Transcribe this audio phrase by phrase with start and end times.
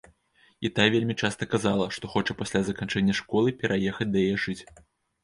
[0.67, 4.57] І тая вельмі часта казала, што хоча пасля заканчэння школы пераехаць да яе жыць.